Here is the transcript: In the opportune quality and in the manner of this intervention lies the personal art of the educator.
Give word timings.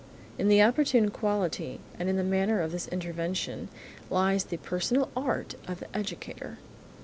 In 0.39 0.47
the 0.47 0.63
opportune 0.63 1.11
quality 1.11 1.79
and 1.99 2.09
in 2.09 2.15
the 2.15 2.23
manner 2.23 2.59
of 2.59 2.71
this 2.71 2.87
intervention 2.87 3.69
lies 4.09 4.45
the 4.45 4.57
personal 4.57 5.11
art 5.15 5.53
of 5.67 5.79
the 5.79 5.95
educator. 5.95 6.57